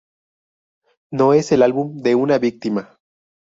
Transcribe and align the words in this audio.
No 1.11 1.33
es 1.35 1.51
el 1.51 1.61
álbum 1.61 1.97
de 2.01 2.15
una 2.15 2.39
víctima. 2.39 2.97